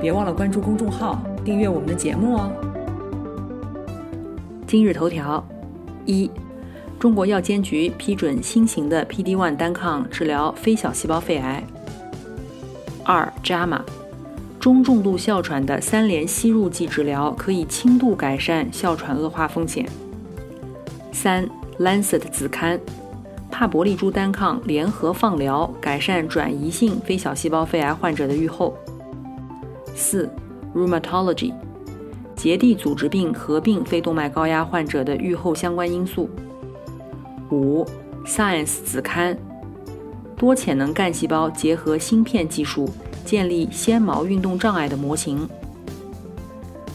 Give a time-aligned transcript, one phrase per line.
[0.00, 2.52] 别忘了关注公众号，订阅我们的节目哦。
[4.66, 5.42] 今日头条：
[6.04, 6.30] 一、
[6.98, 11.64] 中国药监局批准新型的 PD-1 单抗治疗非小细胞肺癌。
[13.04, 13.80] 二、JAMA，
[14.60, 19.88] 中重度哮喘的三联吸入剂治疗可以轻度改善哮喘恶化风险。
[21.10, 22.78] 三、Lancet 子刊，
[23.50, 28.76] 帕博利珠单抗联合放疗改善转移性非小细胞肺癌患者的预后。
[29.96, 30.28] 四
[30.74, 31.54] ，Rheumatology，
[32.36, 36.28] 结缔组织病合并肺动脉高压患者的预后相关因素。
[37.50, 37.82] 五
[38.26, 39.36] ，Science 子刊，
[40.36, 42.86] 多潜能干细胞结合芯片技术
[43.24, 45.48] 建立纤毛运动障碍的模型。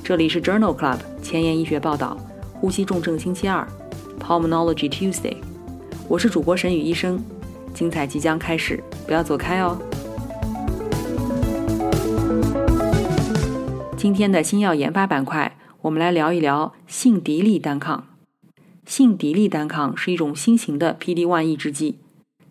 [0.03, 2.15] 这里是 Journal Club 前沿医学报道，
[2.53, 3.67] 呼吸重症星期二
[4.19, 5.37] ，Pulmonology Tuesday，
[6.07, 7.19] 我是主播沈宇医生，
[7.73, 9.75] 精彩即将开始，不要走开哦。
[14.01, 18.07] 今天的新药研发板块，我们来聊一聊性敌利单抗。
[18.83, 21.99] 性敌利单抗是一种新型的 PD-1 抑制剂，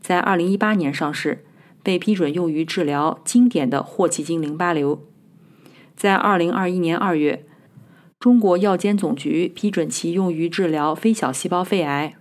[0.00, 1.44] 在2018年上市，
[1.82, 5.02] 被批准用于治疗经典的霍奇金淋巴瘤。
[5.96, 7.44] 在2021年2月，
[8.20, 12.14] 中国药监总局批准其用于治疗非小细胞肺癌。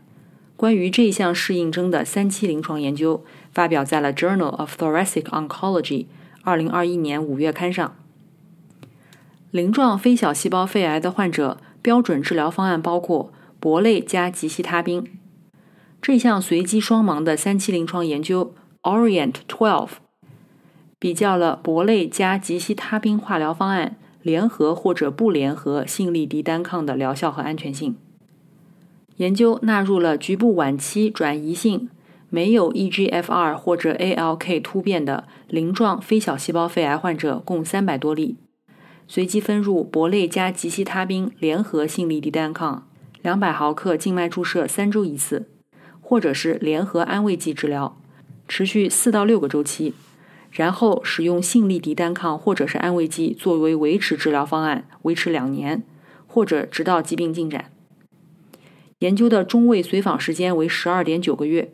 [0.57, 6.05] 关于这项适应症的三期临床研究发表在了《Journal of Thoracic Oncology》
[6.43, 7.93] 2021年5月刊上。
[9.51, 15.19] 鳞状非小细胞肺癌的患者标准治疗方案包括铂类加吉西他滨。
[15.99, 18.53] 这项随机双盲的三期临床研究
[18.83, 19.89] Orient Twelve）
[20.99, 27.95] 比较了铂类加吉西他滨化疗方案联合或者不联合性力敌单抗的疗效和安全性。
[29.17, 31.89] 研究纳入了局部晚期转移性
[32.29, 38.37] 没有 EGFR 或者 ALK 突变的鳞状非小细胞肺癌患者共三百多例。
[39.11, 42.87] 随机分入铂类加吉西他滨联合性力敌单抗，
[43.23, 45.49] 两百毫克静脉注射三周一次，
[45.99, 47.99] 或者是联合安慰剂治疗，
[48.47, 49.95] 持续四到六个周期，
[50.51, 55.81] 然后使用性力敌单抗或者是安慰剂作为维持治疗方案，维持两年，
[56.27, 57.71] 或者直到疾病进展。
[58.99, 61.73] 研究的中位随访时间为十二点九个月。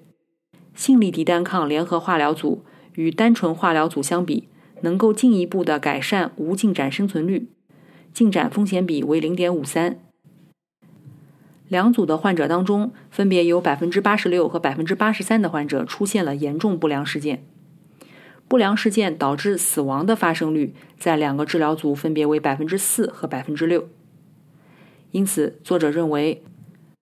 [0.74, 2.64] 性力敌单抗联合化疗组
[2.94, 4.48] 与单纯化疗组相比。
[4.82, 7.48] 能够进一步的改善无进展生存率，
[8.14, 10.00] 进展风险比为零点五三。
[11.68, 17.44] 两组的患者当中，分别有百分之八十六和百分之八十三的患者出现了严重不良事件，
[18.48, 23.90] 不良事件导致死亡的发生率在两个治疗组分别为百分之四和百分之六。
[25.12, 26.44] 因此，作者认为，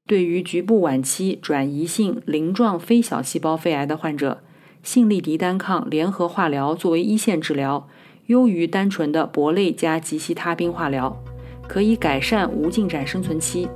[0.07, 4.41] 对于局部晚期转移性鳞状非小细胞肺癌的患者。
[4.83, 7.87] 性力敌单抗联合化疗作为一线治疗，
[8.25, 11.23] 优于单纯的铂类加吉西他滨化疗，
[11.69, 13.69] 可以改善无进展生存期。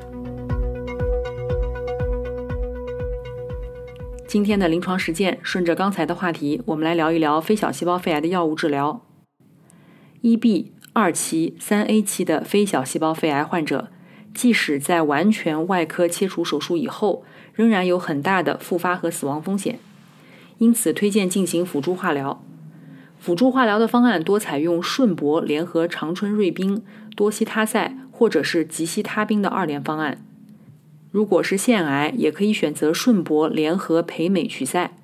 [4.28, 9.00] 今天的临床实践，顺着刚才的话题，我们来聊一聊非小细胞肺癌的药物治疗。
[10.20, 13.88] 一 B 二期、三 A 期的非小细胞肺癌患者，
[14.34, 17.24] 即使在完全外科切除手术以后，
[17.54, 19.80] 仍然有很大的复发和死亡风险。
[20.58, 22.44] 因此，推荐进行辅助化疗。
[23.20, 26.84] 辅助化疗的方案多采用顺铂联合长春瑞宾、
[27.16, 30.24] 多西他赛或者是吉西他滨的二联方案。
[31.12, 34.96] 如果是腺癌，也可以选择顺铂联合培美曲塞。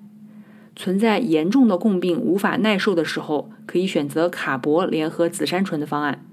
[0.75, 6.25] 存在严重的共病无法耐受的时候，可以选择卡铂联合紫杉醇的方案。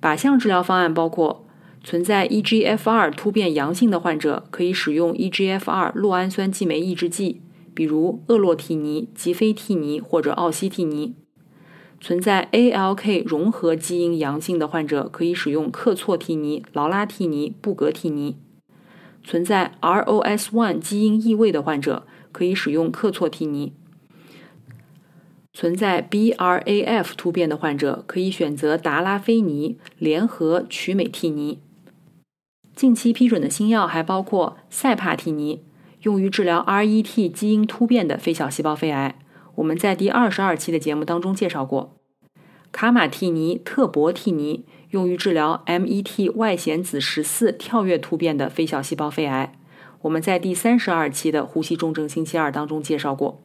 [0.00, 1.46] 靶向治疗方案包括
[1.82, 7.40] 存在 EGFR 突变阳性的患者，可以使用 EGFR 酪氨酸激酶抑制剂。
[7.76, 11.14] 比如厄洛替尼、吉非替尼或者奥西替尼，
[12.00, 18.36] 存在 ALK 融合基因阳性的患者可以使用克唑替尼、劳拉替尼、布格替尼；
[19.22, 23.72] 存在 ROS1 基因异位的患者可以使用克唑替尼；
[25.52, 31.58] 存在 BRAF 突变的患者可以选择达拉非尼联合曲美替尼。
[32.74, 35.65] 近期批准的新药还包括塞帕替尼。
[36.06, 39.18] 用于治疗 RET 基因突变的非小细胞肺癌，
[39.56, 41.96] 我们在第二十二期的节目当中介绍过。
[42.70, 49.58] 卡马替尼特博替尼用于治疗 MET 外显子十四跳跃突变的非小细胞肺癌，
[50.02, 53.42] 我们在第三十二期的呼吸重症星期二当中介绍过。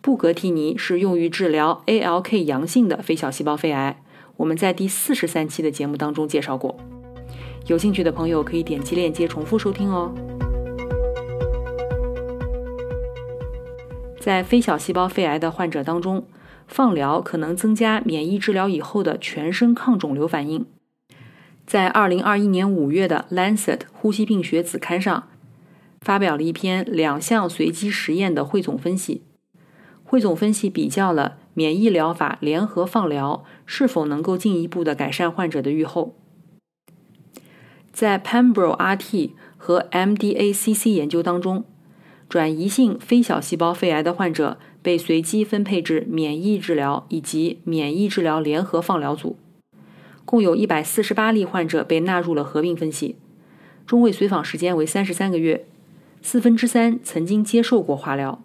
[0.00, 4.02] 布格替尼是用于治疗 ALK 阳性的非小细胞肺癌，
[4.38, 6.76] 我们在第四十三期的节目当中介绍过。
[7.68, 10.12] 有兴趣的朋友可以点击链接重复收听哦。
[14.28, 16.26] 在非小细胞肺癌的患者当中，
[16.66, 20.66] 放疗可能增加免疫治疗以后的全身抗肿瘤反应。
[21.66, 25.28] 在二零二一年五月的《Lancet》呼吸病学子刊上，
[26.02, 29.22] 发表了一篇两项随机实验的汇总分析。
[30.04, 36.14] 汇总分析比较了免疫疗法联合放疗是否能够进一步的改善患者的预后。
[37.90, 41.64] 在 Pembro-RT 和 MDACC 研究当中，
[42.28, 49.36] 转移性非小细胞肺癌的患者被随机分配至免疫治疗以及免疫治疗联合放疗组，
[50.24, 53.16] 共有一百四十八例患者被纳入了合并分析，
[53.86, 55.64] 中位随访时间为三十三个月，
[56.20, 58.40] 四分之三曾经接受过化疗。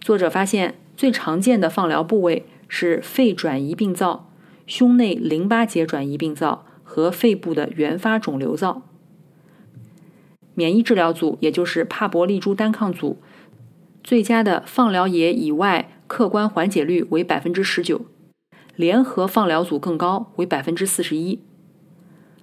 [0.00, 4.28] 作者发现，最常见的放疗部位是肺转移病灶、
[4.66, 6.66] 胸内淋巴结转移病灶。
[6.86, 8.82] 和肺部的原发肿瘤灶，
[10.54, 13.18] 免疫治疗组也就是帕博利珠单抗组，
[14.02, 18.02] 最佳的放疗野以外客观缓解率为百分之十九，
[18.76, 21.40] 联合放疗组更高为百分之四十一。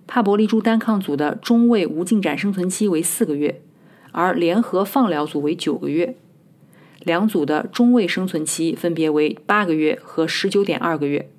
[0.07, 3.61] 帕博利珠单抗组的中位无进展生存期为四个月，
[4.11, 6.17] 而联合放疗组为九个月，
[7.03, 11.31] 两组的中位生存期分别为八个月和十九点二个月，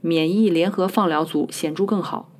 [0.00, 2.32] 免疫联合放疗组显著更好。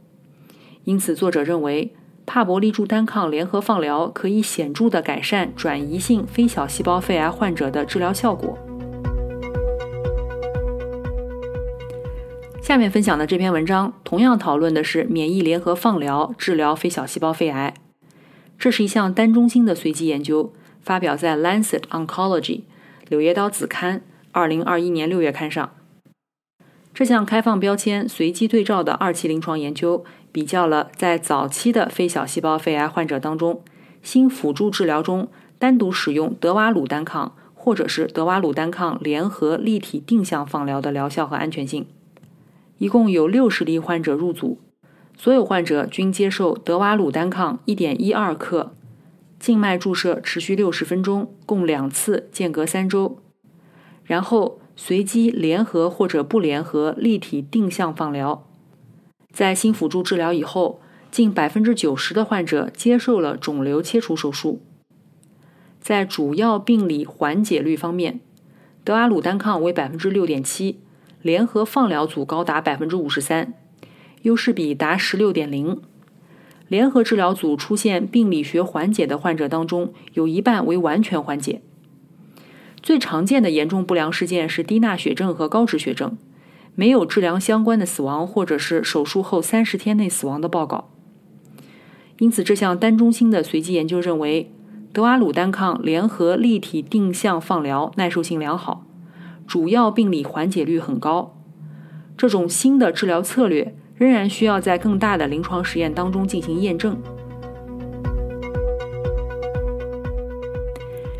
[0.82, 1.94] 因此，作者认为
[2.32, 8.56] 帕博利珠单抗联合放疗可以显著地改善转移性非小细胞肺癌患者的治疗效果。
[12.62, 17.74] 下面分享的这篇文章同样讨论的是免疫联合放疗治疗非小细胞肺癌。
[18.58, 22.40] 这是一项单中心的随机研究，发表在《Lancet Oncology》
[23.10, 24.00] 柳叶刀子刊
[24.30, 25.74] 二零二一年六月刊上。
[26.94, 30.06] 这项开放标签随机对照的二期临床研究。
[30.32, 33.62] 比较了在早期的非小细胞肺癌患者当中，
[34.02, 41.86] 新辅助治疗中单独使用德瓦鲁单抗或者是德瓦鲁单抗联合立体定向放疗的疗效和安全性。
[42.78, 44.58] 一共有六十例患者入组，
[45.16, 48.74] 所有患者均接受德瓦鲁单抗一点一二克，
[49.38, 53.18] 静脉注射持续六十分钟，共两次，间隔三周，
[54.02, 58.48] 然后随机联合或者不联合立体定向放疗。
[59.32, 60.80] 在新辅助治疗以后，
[61.10, 64.60] 近百分之九十的患者接受了肿瘤切除手术。
[65.80, 68.20] 在主要病理缓解率方面，
[68.84, 70.78] 德阿鲁单抗为百分之六点七，
[71.22, 73.54] 联合放疗组高达百分之五十三，
[74.22, 75.80] 优势比达十六点零。
[76.68, 81.60] 联合治疗组出现病理学缓解的患者当中，有一半为完全缓解。
[82.82, 86.16] 最常见的严重不良事件是低钠血症和高脂血症。
[86.74, 90.88] 没有治疗相关的死亡，或者是手术后三十天内死亡的报告。
[92.18, 94.50] 因此，这项单中心的随机研究认为，
[94.92, 98.86] 德瓦鲁单抗联合立体定向放疗耐受性良好，
[99.46, 101.36] 主要病理缓解率很高。
[102.16, 106.96] 这种新的治疗策略仍然需要在更大的临床实验当中进行验证。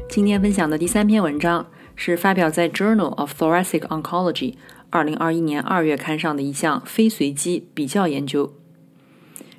[0.09, 1.67] 今天分享的第三篇文章
[1.97, 4.53] 是发表在《Journal of Thoracic Oncology》。
[4.93, 8.53] 二零二一年二月刊上的一项非随机比较研究。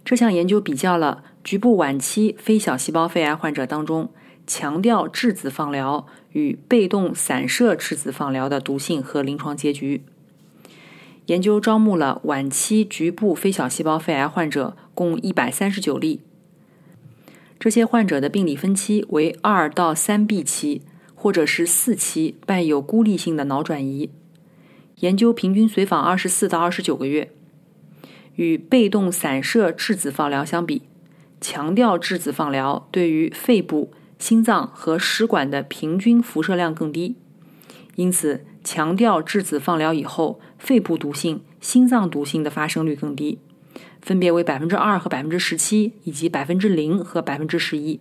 [0.06, 4.12] 这项研究比较了局部晚期非小细胞肺癌患者当中
[4.46, 10.04] 强调质子放疗与被动散射质子放疗的毒性和临床结局。
[11.26, 16.22] 研究招募了晚期局部非小细胞肺癌患者共一百三十九例。
[17.60, 20.84] 这些患者的病理分期为二到三 B 期，
[21.16, 24.12] 或者是四期伴有孤立性的脑转移。
[25.00, 27.32] 研究平均随访二十四到二十九个月，
[28.36, 30.84] 与被动散射质子放疗相比，
[31.42, 37.16] 强调质子放疗对于肺部、心脏和食管的平均辐射量更低，
[37.96, 43.40] 因此强调质子放疗以后，肺部毒性、心脏毒性的发生率更低，
[44.02, 48.00] 分别为百分之二和百分之十七，以及百分之零和百分之十一。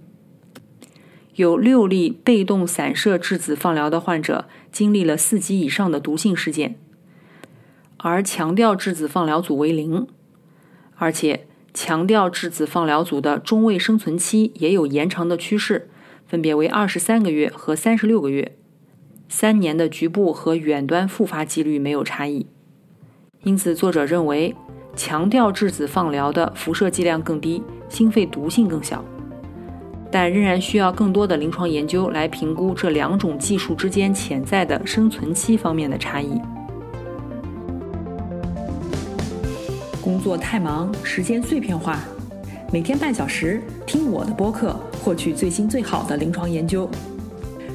[1.35, 6.77] 有六例被动散射质子放疗的患者经历了四级以上的毒性事件。
[7.97, 10.07] 而强调质子放疗组为零，
[10.97, 15.89] 而且强调质子放疗组的中位生存期也有延长的趋势，
[16.27, 18.57] 分别为二十三个月和三十六个月。
[19.29, 22.47] 三年的局部和远端复发几率没有差异。
[23.45, 24.55] 因此，作者认为，
[24.95, 29.03] 强调质子放疗的辐射剂量更低，心肺毒性更小，
[30.13, 36.39] 但仍然需要更多的临床研究来评估这两种技术之间潜在的生存期方面的差异。
[40.03, 42.01] 工作太忙，时间碎片化，
[42.71, 46.87] 每天半小时听我的播客，获取最新最好的临床研究。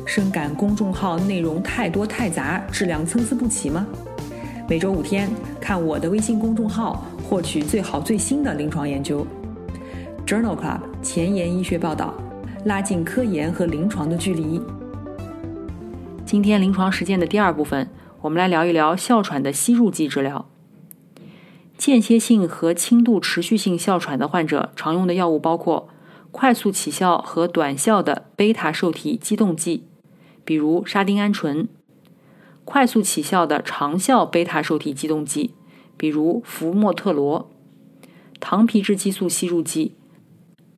[0.06, 3.88] 深感公众号内容太多太杂，质量参差不齐吗？
[4.70, 5.28] 每周五天，
[5.60, 9.26] 看我的微信公众号，获取最好最新的临床研究。
[10.26, 12.14] Journal Club 前沿医学报道，
[12.68, 14.62] 拉近科研和临床的距离。
[16.26, 20.50] 今天临床实践的第二部分，我们来聊一聊哮喘的吸入剂治疗。
[21.78, 25.88] 间歇性和轻度持续性哮喘的患者常用的药物包括
[26.34, 29.86] 快速起效和短效的贝塔受体激动剂，
[30.44, 31.70] 比如沙丁胺醇。
[32.66, 35.54] 快速起效的长效贝塔受体激动剂，
[35.96, 37.48] 比如福莫特罗；
[38.42, 39.96] 糖皮质激素吸入剂，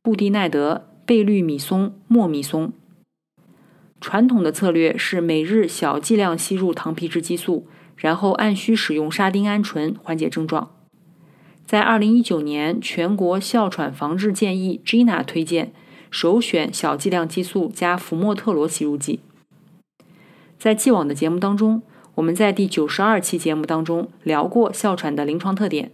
[0.00, 2.72] 布地奈德、贝氯米松、莫米松。
[4.00, 10.70] 传统的策略是每日小剂量吸入糖皮质激素，然后按需使用沙丁胺醇缓解症状。
[11.66, 15.72] 在2019年全国哮喘防治建议 （GINA） 推荐，
[16.12, 19.18] 首选小剂量激素加福莫特罗吸入剂。
[20.60, 21.82] 在既往的节目当中，
[22.14, 25.90] 我们在第九十二期节目当中聊过哮喘的临床特点，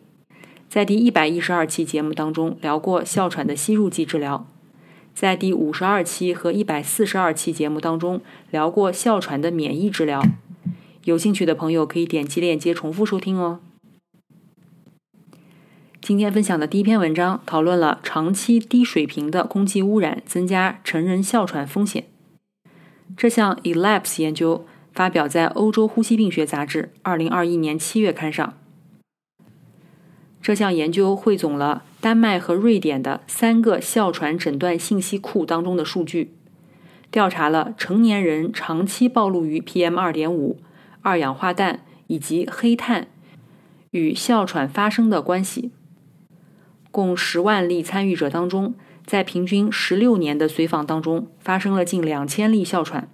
[0.69, 4.47] 在第一百一十二期节目当中聊过哮喘的吸入剂治疗，
[5.17, 8.21] 在第五十二期和一百四十二期节目当中
[8.51, 10.23] 聊过哮喘的免疫治疗。
[11.05, 13.61] 有兴趣的朋友可以点击链接重复收听哦。
[16.03, 22.05] 今天分享的第一篇文章讨论了长期低水平的空气污染增加成人哮喘风险。
[23.17, 28.53] 这项 ELAPS 研究发表在《欧洲呼吸病学杂志》二零二一年七月刊上。
[30.43, 36.33] 这项研究汇总了丹麦和瑞典的三个哮喘诊断信息库当中的数据，
[37.11, 40.61] 调查了成年人长期暴露于 PM 二点五、
[41.03, 43.09] 二氧化氮以及黑碳
[43.91, 45.73] 与哮喘发生的关系。
[46.91, 48.75] 共十万例参与者当中。
[49.07, 53.09] 在平均十六年的随访当中，发生了近两千例哮喘。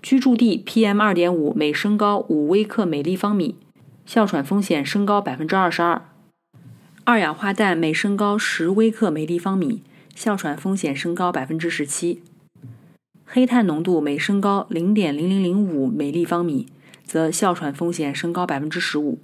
[0.00, 3.58] 居住地 PM 二点五每升高五微克每立方米，
[4.06, 6.08] 哮喘风险升高百分之二十二；
[7.06, 9.82] 二氧化氮每升高十微克每立方米，
[10.14, 12.20] 哮喘风险升高百分之十七；
[13.26, 16.66] 黑碳浓度每升高零点零零零五每立方米，
[17.04, 19.18] 则哮喘风险升高百分之十五。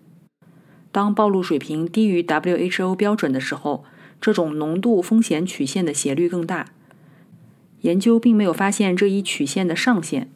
[0.93, 3.85] 当暴露水平低于 WHO 标准的时候。
[4.21, 6.73] 这种浓度风险曲线的斜率更大，
[7.81, 10.29] 研究并没有发现这一曲线的上限，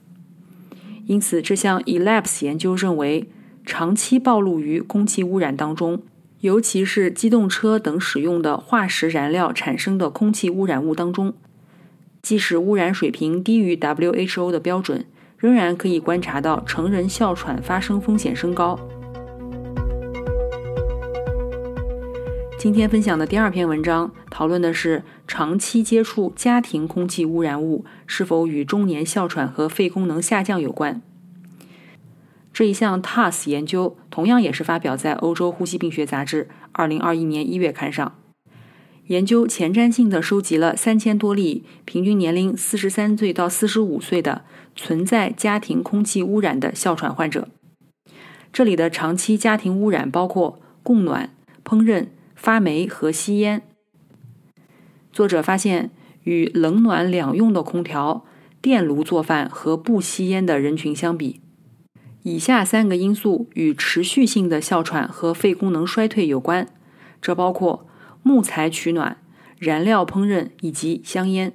[1.05, 3.29] 因此这项 ELAPS 研究认为，
[3.67, 6.01] 长期暴露于空气污染当中，
[6.45, 11.33] 尤其是机动车等使用的化石燃料产生的空气污染物当中，
[12.21, 15.07] 即使污染水平低于 WHO 的标准，
[15.39, 18.79] 仍然可以观察到成人哮喘发生风险升高。
[22.59, 31.01] 今天分享的第二篇文章讨论的是长期接触家庭空气污染物是否与中年哮喘和肺功能下降有关。
[32.55, 38.17] 这一项 TAS 研究同样也是发表在《欧洲呼吸病学杂志》二零二一年一月刊上。
[39.09, 44.45] 研究前瞻性的收集了三千多例平均年龄四十三岁到四十五岁的
[44.75, 47.49] 存在家庭空气污染的哮喘患者。
[48.51, 52.07] 这里的长期家庭污染包括供暖、烹饪。
[52.37, 53.63] 发霉和吸烟。
[55.11, 55.91] 作者发现，
[56.25, 58.27] 与冷暖两用的空调、
[58.61, 61.41] 电炉做饭和不吸烟的人群相比，
[62.25, 66.67] 以下三个因素与持续性的哮喘和肺功能衰退有关。
[67.21, 67.87] 这包括
[68.23, 69.19] 木材取暖、
[69.59, 71.53] 燃料烹饪以及香烟。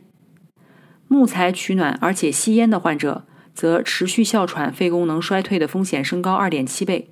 [1.08, 7.10] 木材取暖而且吸烟的患者，则持续哮喘、肺功能衰退的风险升高二点七倍。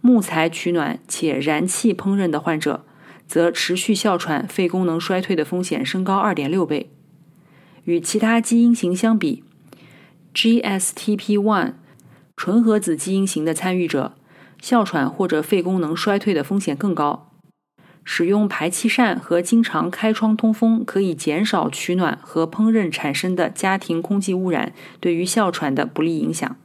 [0.00, 2.86] 木材取暖且燃气烹饪的患者，
[3.26, 6.90] 则持续哮喘、肺功能衰退的风险升高二点六倍。
[7.84, 9.44] 与其他基因型相比
[10.34, 11.74] ，GSTP1
[12.44, 14.16] 纯合子基因型的参与者，
[14.60, 17.30] 哮喘或者肺功能衰退的风险更高。
[18.02, 26.56] 使用排气扇和经常开窗通风可以减少取暖和烹饪产生的家庭空气污染对于哮喘的不利影响。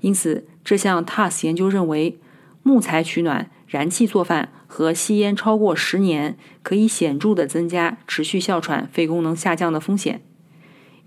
[0.00, 0.46] 因此。
[0.62, 2.18] 这项 TAS 研究认为，
[2.62, 10.20] 木材取暖、燃气做饭和吸烟超过十年，可以显著的增加持续哮喘、肺功能下降的风险。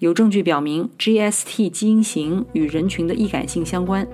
[0.04, 4.06] 有证据表明 GST 基因型与人群的易感性相关。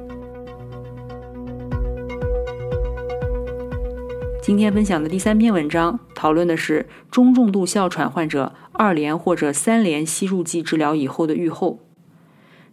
[4.40, 11.80] 今天分享的第三篇文章讨论的是中重度哮喘患者二联或者三联吸入剂治疗以后的预后。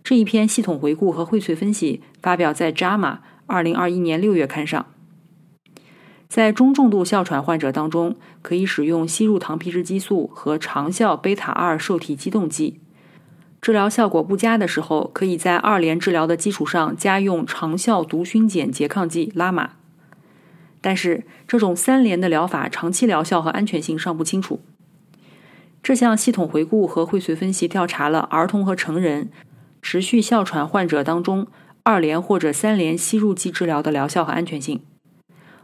[0.05, 2.99] 这一篇系统回顾和荟萃分析发表在《JAMA》
[3.47, 4.85] 二零二一年六月刊上。
[6.29, 12.81] 在中重度哮喘患者当中，可以使用吸入糖皮质激素和长效贝塔二受体激动剂。
[13.61, 19.71] 治疗效果不佳的时候，可以在二联治疗的基础上加用长效毒熏碱拮抗剂拉玛。
[20.81, 24.61] 但是，这种三联的疗法长期疗效和安全性尚不清楚。
[25.83, 29.31] 这项系统回顾和荟萃分析调查了儿童和成人
[29.83, 31.47] 持续哮喘患者当中
[31.83, 34.81] 二联或者三联吸入剂治疗的疗效和安全性。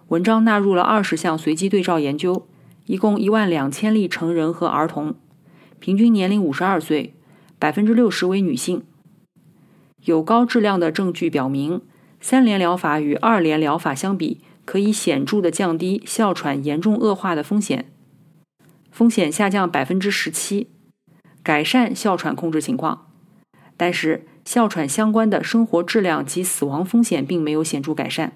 [0.09, 2.47] 文章纳入了二十项随机对照研究，
[2.87, 5.15] 一共一万两千例成人和儿童，
[5.79, 7.15] 平均年龄五十二岁，
[7.63, 8.83] 百分之六十为女性。
[10.05, 11.81] 有高质量的证据表明，
[12.21, 14.41] 三联疗法与二联疗法相比。
[14.65, 17.91] 可以显著的降低哮喘严重恶化的风险，
[18.93, 20.69] 风险下降百分之十七，
[21.43, 23.09] 改善哮喘控制情况。
[23.77, 28.33] 但是，哮喘相关的生活质量及死亡风险并没有显著改善。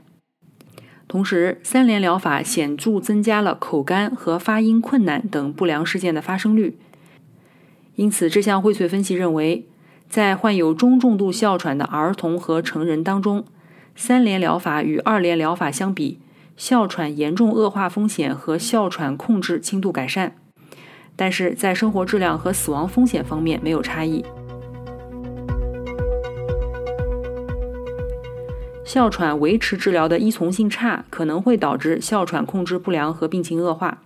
[1.07, 6.77] 同时，三联疗法显著增加了口干和发音困难等不良事件的发生率。
[7.97, 9.67] 因此，这项荟萃分析认为，
[10.09, 13.45] 在患有中重度哮喘的儿童和成人当中。
[13.99, 16.19] 三联疗法与二联疗法相比，
[16.59, 20.37] 哮喘严重恶化风险和哮喘控制轻度改善，
[21.17, 24.23] 但是在生活质量和死亡风险方面没有差异。
[28.85, 34.03] 哮喘维持治疗的依从性差，可能会导致哮喘控制不良和病情恶化。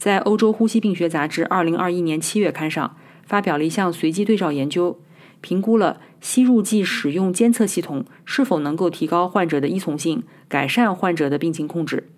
[0.00, 4.98] 在欧洲呼吸病学杂志二零二一年七月刊上发表了一项随机对照研究。
[5.42, 12.08] 评估了吸入剂使用监测系统是否能够提高患者的依从性，改善患者的病情控制。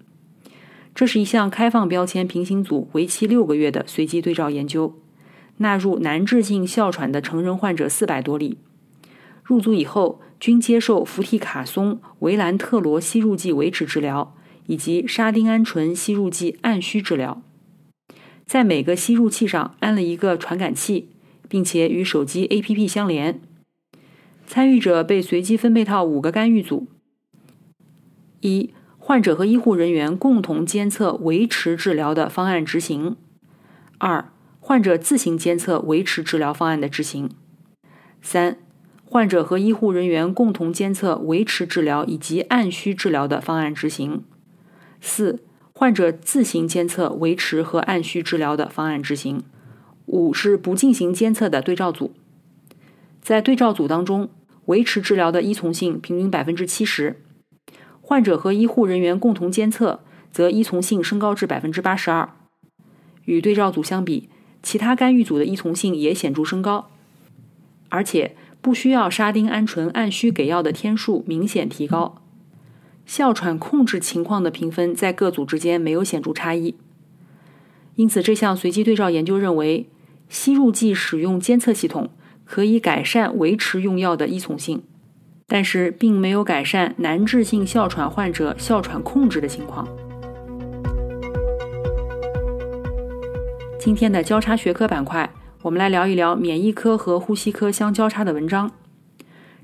[0.94, 4.96] 这是一项开放标签平行组、为期六个月的随机对照研究，
[5.56, 8.58] 纳入难治性哮喘的成人患者四百多例。
[9.42, 17.42] 入组以后均接受氟替卡松、维兰特罗吸入剂维持治疗，以及沙丁胺醇吸入剂按需治疗。
[18.46, 21.08] 在每个吸入器上安了一个传感器。
[21.52, 23.38] 并且与手机 APP 相连。
[24.46, 26.88] 参与者被随机分配到五个干预组：
[28.40, 33.16] 一、患者和医护人员共同监测维持治疗的方案执行；
[33.98, 37.28] 二、患者自行监测维持治疗方案的执行；
[38.22, 38.56] 三、
[39.04, 44.22] 患者和医护人员共同监测维持治疗以及按需治疗的方案执行；
[45.02, 45.40] 四、
[45.72, 49.42] 患者自行监测维持和按需治疗的方案执行。
[50.06, 52.12] 五是不进行监测的对照组，
[53.22, 54.28] 在对照组当中，
[54.66, 57.22] 维持治疗的依从性平均百分之七十，
[58.00, 62.28] 患者和医护人员共同监测则依从性升高至百分之八十二。
[63.24, 64.28] 与对照组相比，
[64.62, 66.90] 其他干预组的依从性也显著升高，
[67.88, 72.21] 而且不需要沙丁胺醇按需给药的天数明显提高。
[73.04, 76.76] 哮喘控制情况的评分在各组之间没有显著差异。
[77.96, 79.88] 因此，这项随机对照研究认为，
[80.28, 82.08] 吸入剂使用监测系统
[82.44, 84.82] 可以改善维持用药的依从性，
[85.46, 89.86] 但是并没有改善难治性哮喘患者哮喘控制的情况。
[93.78, 95.28] 今天的交叉学科板块，
[95.60, 98.70] 我们来聊一聊免疫科和呼吸科相交叉的文章。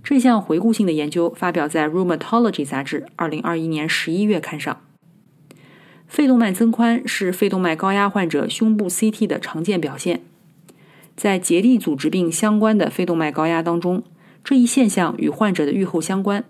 [0.08, 4.80] 这项回顾性的研究发表在《Rheumatology》杂志2021年11月刊上。
[6.06, 10.22] 肺动脉增宽是肺动脉高压患者胸部 CT 的常见表现。
[11.14, 14.02] 在结缔组织病相关的肺动脉高压当中，
[14.42, 16.42] 这一现象与患者的预后相关。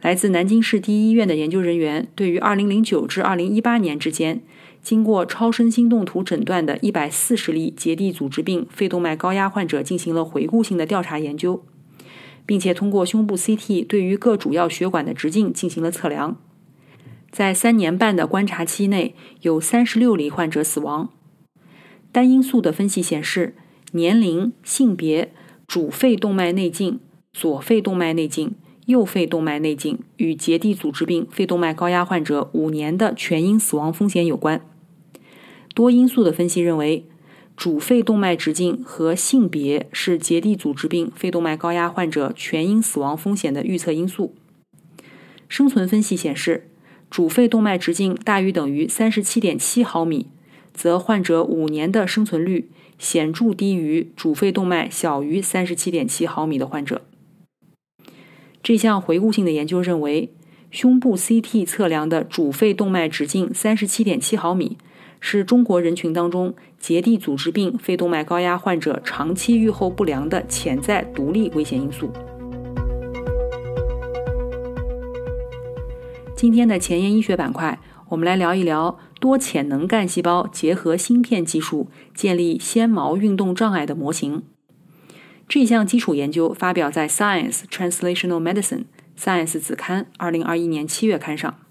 [0.00, 4.40] 来自南京市第一医院的研究人员对于2009至2018年之间
[4.82, 11.62] 经过超声心动图诊断的140例结缔组织病肺动脉高压患者进行了回顾性的调查研究，
[12.46, 16.36] 并且通过胸部 CT 对于各主要血管的直径进行了测量。
[17.30, 21.10] 在三年半的观察期内，有三十六例患者死亡。
[22.12, 23.56] 单因素的分析显示，
[23.92, 25.32] 年龄、性别、
[25.66, 27.00] 主肺动脉内径、
[27.32, 28.54] 左肺动脉内径、
[28.86, 34.60] 右肺动脉内径与结缔组织病肺动脉高压患者五年的全因死亡风险有关。
[35.74, 37.08] 多因素的分析认为，
[37.56, 44.34] 主肺动脉直径和性别是结缔组织病肺动脉高压患者全因死亡风险的预测因素。
[45.48, 46.68] 生存分析显示。
[47.10, 50.26] 主肺动脉直径大于等于三十七点七毫米，
[50.72, 57.02] 则患者五年的生存率显著低于主肺动脉小于三十七点七毫米的患者。
[58.64, 60.32] 这项回顾性的研究认为，
[60.72, 64.76] 胸部 CT 测量的主肺动脉直径三十七点七毫米，
[65.26, 72.12] 是中国人群当中结缔组织病肺动脉高压患者长期预后不良的潜在独立危险因素。
[76.36, 84.42] 今天的前沿医学板块，我们来聊一聊多潜能干细胞结合芯片技术建立纤毛运动障碍的模型。
[85.48, 88.84] 这项基础研究发表在《Science Translational Medicine》
[89.18, 91.63] Science 子刊二零二一年七月刊上。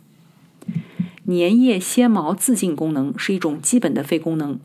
[1.25, 4.59] 粘液纤毛自净功能是一种基本的肺功能，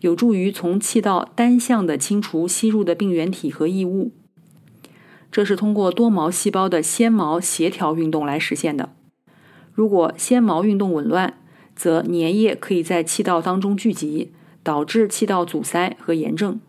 [0.00, 4.12] 有助于从气道单向的清除吸入的病原体和异物。
[5.32, 8.90] 这是通过多毛细胞的纤毛协调运动来实现的。
[9.74, 11.34] 如果纤毛运动紊乱，
[11.74, 16.60] 则粘液可以在气道当中聚集，导致气道阻塞和炎症。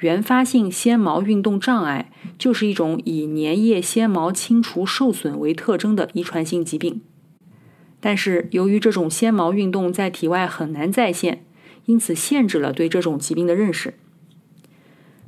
[0.00, 7.00] 原发性纤毛运动障碍就是一种以粘液纤毛清除受损为特征的遗传性疾病。
[8.00, 11.44] 但是，由于这种纤毛运动在体外很难再现，
[11.84, 13.94] 因此限制了对这种疾病的认识。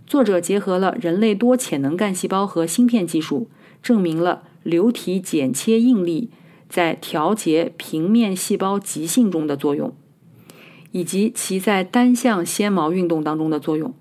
[0.06, 3.48] 作者结合了人类多潜能干细胞和芯片技术，
[3.82, 6.30] 证明了流体剪切应力。
[6.68, 9.94] 在调节平面细胞极性中的作用，
[10.92, 13.94] 以及其在单向纤毛运动当中的作用。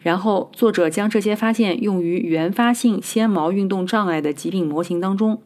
[0.00, 5.40] 然后，作者将这些发现用于原发性纤毛运动障碍的疾病模型当中，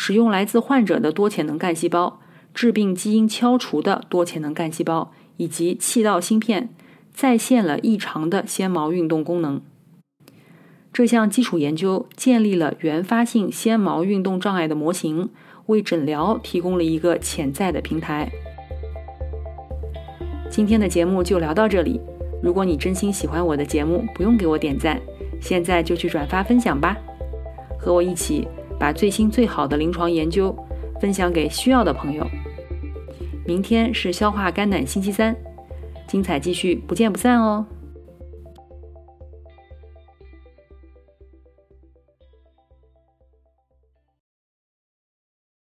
[0.00, 2.20] 使用来自患者的多潜能干细胞、
[2.54, 6.68] 致病基因敲除的多潜能干细胞以及气道芯片，
[7.12, 9.60] 再现了异常的纤毛运动功能。
[10.92, 15.30] 这项基础研究建立了原发性纤毛运动障碍的模型。
[15.66, 18.30] 为诊疗提供了一个潜在的平台。
[20.48, 22.00] 今天的节目就聊到这里。
[22.40, 24.98] 如果你真心喜欢我的节目，不用给我点赞，
[25.42, 26.96] 现在就去转发分享吧，
[27.78, 30.56] 和我一起把最新最好的临床研究
[31.00, 32.26] 分享给需要的朋友。
[33.46, 35.34] 明天是消化肝胆星期三，
[36.06, 37.64] 精彩继续，不见不散哦。